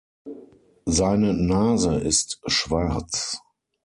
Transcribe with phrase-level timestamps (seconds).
[0.85, 3.39] Seine Nase ist schwarz.